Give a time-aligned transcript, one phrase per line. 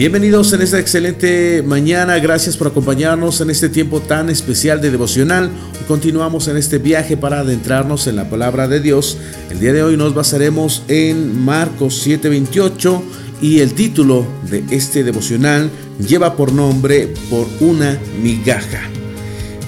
[0.00, 5.50] Bienvenidos en esta excelente mañana, gracias por acompañarnos en este tiempo tan especial de devocional.
[5.86, 9.18] Continuamos en este viaje para adentrarnos en la palabra de Dios.
[9.50, 13.02] El día de hoy nos basaremos en Marcos 7:28
[13.42, 15.68] y el título de este devocional
[15.98, 18.80] lleva por nombre Por una migaja.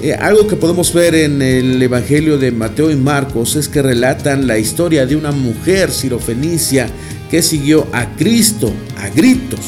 [0.00, 4.46] Eh, algo que podemos ver en el Evangelio de Mateo y Marcos es que relatan
[4.46, 6.88] la historia de una mujer sirofenicia
[7.30, 9.60] que siguió a Cristo a gritos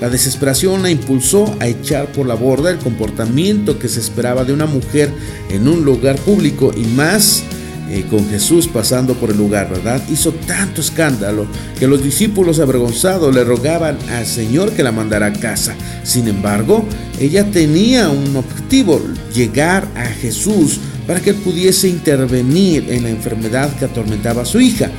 [0.00, 4.52] la desesperación la impulsó a echar por la borda el comportamiento que se esperaba de
[4.52, 5.10] una mujer
[5.50, 7.42] en un lugar público y más
[7.90, 10.02] eh, con Jesús pasando por el lugar, ¿verdad?
[10.10, 11.46] Hizo tanto escándalo
[11.78, 15.74] que los discípulos avergonzados le rogaban al Señor que la mandara a casa.
[16.04, 16.84] Sin embargo,
[17.18, 19.00] ella tenía un objetivo,
[19.34, 24.90] llegar a Jesús para que pudiese intervenir en la enfermedad que atormentaba a su hija.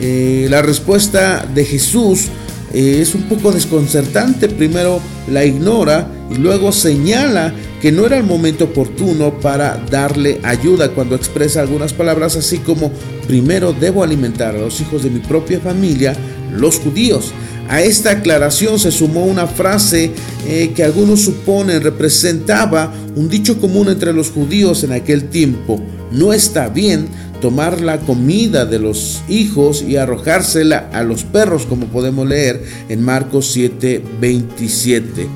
[0.00, 2.28] Eh, la respuesta de Jesús
[2.72, 4.48] eh, es un poco desconcertante.
[4.48, 10.90] Primero la ignora y luego señala que no era el momento oportuno para darle ayuda
[10.90, 12.90] cuando expresa algunas palabras así como
[13.26, 16.14] primero debo alimentar a los hijos de mi propia familia,
[16.52, 17.32] los judíos.
[17.68, 20.10] A esta aclaración se sumó una frase
[20.46, 25.78] eh, que algunos suponen representaba un dicho común entre los judíos en aquel tiempo.
[26.10, 27.08] No está bien
[27.42, 33.02] tomar la comida de los hijos y arrojársela a los perros, como podemos leer en
[33.02, 35.28] Marcos 7, 27.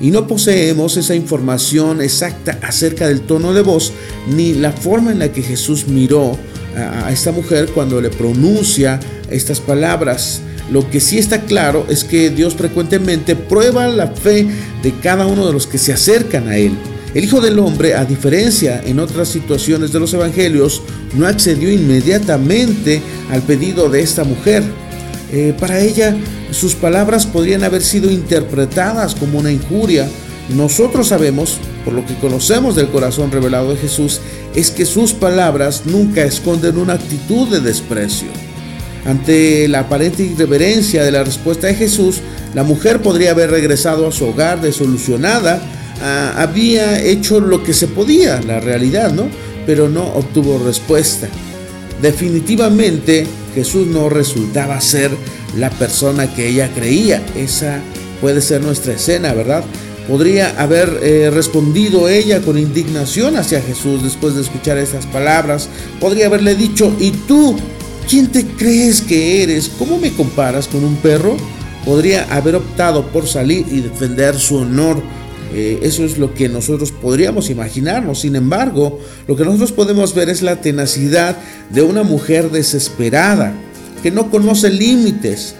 [0.00, 3.92] Y no poseemos esa información exacta acerca del tono de voz
[4.34, 6.38] ni la forma en la que Jesús miró
[6.76, 10.40] a esta mujer cuando le pronuncia estas palabras.
[10.70, 14.46] Lo que sí está claro es que Dios frecuentemente prueba la fe
[14.82, 16.72] de cada uno de los que se acercan a Él.
[17.12, 20.82] El Hijo del Hombre, a diferencia en otras situaciones de los Evangelios,
[21.14, 24.62] no accedió inmediatamente al pedido de esta mujer.
[25.32, 26.16] Eh, para ella,
[26.52, 30.08] sus palabras podrían haber sido interpretadas como una injuria.
[30.54, 34.20] Nosotros sabemos, por lo que conocemos del corazón revelado de Jesús,
[34.54, 38.28] es que sus palabras nunca esconden una actitud de desprecio.
[39.04, 42.20] Ante la aparente irreverencia de la respuesta de Jesús,
[42.54, 45.60] la mujer podría haber regresado a su hogar desolucionada
[46.02, 49.28] Ah, había hecho lo que se podía, la realidad, ¿no?
[49.66, 51.28] Pero no obtuvo respuesta.
[52.00, 55.10] Definitivamente Jesús no resultaba ser
[55.58, 57.22] la persona que ella creía.
[57.36, 57.80] Esa
[58.20, 59.62] puede ser nuestra escena, ¿verdad?
[60.08, 65.68] Podría haber eh, respondido ella con indignación hacia Jesús después de escuchar esas palabras.
[66.00, 67.58] Podría haberle dicho, ¿y tú?
[68.10, 69.70] ¿Quién te crees que eres?
[69.78, 71.36] ¿Cómo me comparas con un perro?
[71.84, 75.00] Podría haber optado por salir y defender su honor
[75.52, 78.20] eh, eso es lo que nosotros podríamos imaginarnos.
[78.20, 81.36] Sin embargo, lo que nosotros podemos ver es la tenacidad
[81.70, 83.52] de una mujer desesperada,
[84.02, 85.54] que no conoce límites.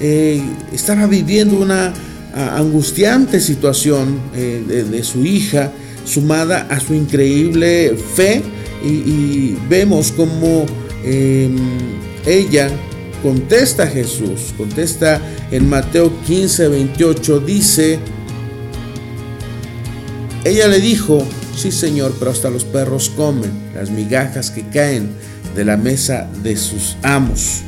[0.00, 0.42] Eh,
[0.72, 1.92] estaba viviendo una
[2.34, 5.70] angustiante situación eh, de, su hija,
[6.04, 8.42] sumada a su increíble fe,
[8.84, 10.66] y, vemos como
[11.04, 11.56] em,
[12.26, 12.70] ella
[13.22, 15.20] contesta a Jesús, contesta
[15.50, 17.98] en Mateo 15, 28, dice,
[20.44, 21.26] ella le dijo,
[21.56, 25.10] sí señor, pero hasta los perros comen las migajas que caen
[25.54, 27.62] de la mesa de sus amos.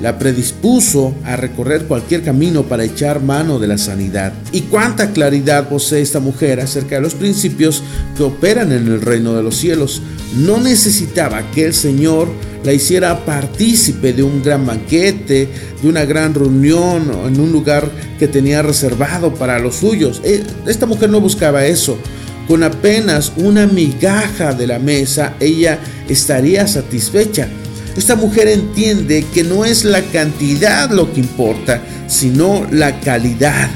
[0.00, 4.32] La predispuso a recorrer cualquier camino para echar mano de la sanidad.
[4.52, 7.82] ¿Y cuánta claridad posee esta mujer acerca de los principios
[8.16, 10.00] que operan en el reino de los cielos?
[10.36, 12.28] No necesitaba que el Señor
[12.64, 15.48] la hiciera partícipe de un gran banquete,
[15.82, 20.20] de una gran reunión en un lugar que tenía reservado para los suyos.
[20.24, 21.98] Eh, esta mujer no buscaba eso.
[22.46, 25.78] Con apenas una migaja de la mesa, ella
[26.08, 27.48] estaría satisfecha.
[27.98, 33.68] Esta mujer entiende que no es la cantidad lo que importa, sino la calidad.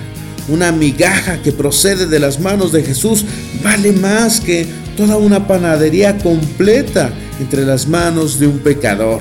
[0.47, 3.25] Una migaja que procede de las manos de Jesús
[3.65, 4.65] vale más que
[4.97, 7.11] toda una panadería completa
[7.41, 9.21] entre las manos de un pecador.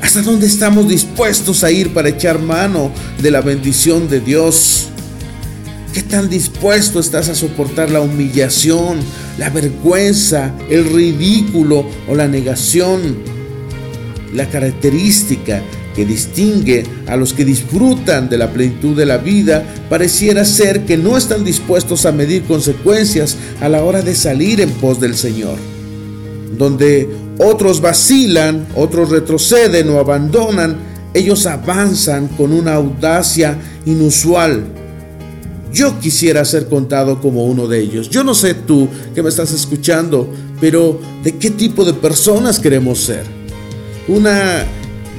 [0.00, 4.90] ¿Hasta dónde estamos dispuestos a ir para echar mano de la bendición de Dios?
[5.92, 9.00] ¿Qué tan dispuesto estás a soportar la humillación,
[9.38, 13.31] la vergüenza, el ridículo o la negación?
[14.32, 15.62] La característica
[15.94, 20.96] que distingue a los que disfrutan de la plenitud de la vida pareciera ser que
[20.96, 25.58] no están dispuestos a medir consecuencias a la hora de salir en pos del Señor.
[26.56, 27.08] Donde
[27.38, 30.76] otros vacilan, otros retroceden o abandonan,
[31.14, 34.64] ellos avanzan con una audacia inusual
[35.72, 38.10] yo quisiera ser contado como uno de ellos.
[38.10, 40.28] Yo no sé tú que me estás escuchando,
[40.60, 43.41] pero ¿de qué tipo de personas queremos ser?
[44.08, 44.66] Una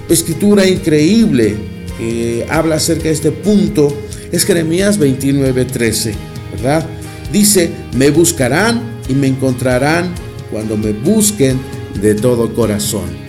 [0.10, 1.56] escritura increíble
[1.98, 3.96] que habla acerca de este punto
[4.32, 6.14] es Jeremías 29:13,
[6.52, 6.86] ¿verdad?
[7.32, 10.14] Dice, me buscarán y me encontrarán
[10.52, 11.60] cuando me busquen
[12.02, 13.24] de todo corazón.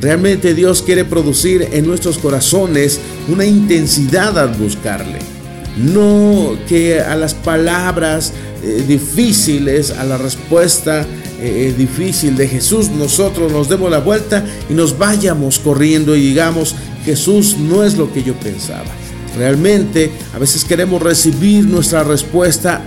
[0.00, 5.31] Realmente Dios quiere producir en nuestros corazones una intensidad al buscarle.
[5.76, 8.32] No que a las palabras
[8.62, 11.06] eh, difíciles, a la respuesta
[11.40, 16.74] eh, difícil de Jesús, nosotros nos demos la vuelta y nos vayamos corriendo y digamos,
[17.04, 18.90] Jesús no es lo que yo pensaba.
[19.36, 22.82] Realmente a veces queremos recibir nuestra respuesta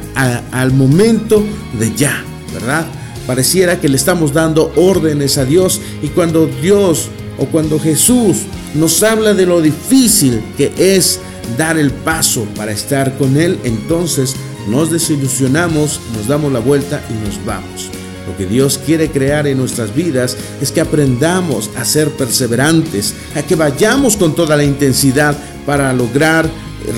[0.51, 1.43] al momento
[1.79, 2.23] de ya,
[2.53, 2.85] ¿verdad?
[3.25, 7.09] Pareciera que le estamos dando órdenes a Dios y cuando Dios
[7.39, 8.43] o cuando Jesús
[8.75, 11.19] nos habla de lo difícil que es
[11.57, 14.35] dar el paso para estar con Él, entonces
[14.67, 17.89] nos desilusionamos, nos damos la vuelta y nos vamos.
[18.27, 23.43] Lo que Dios quiere crear en nuestras vidas es que aprendamos a ser perseverantes, a
[23.43, 26.49] que vayamos con toda la intensidad para lograr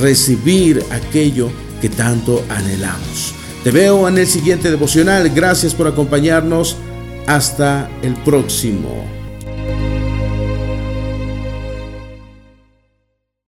[0.01, 1.49] recibir aquello
[1.81, 3.33] que tanto anhelamos.
[3.63, 5.29] Te veo en el siguiente devocional.
[5.29, 6.77] Gracias por acompañarnos.
[7.25, 9.17] Hasta el próximo.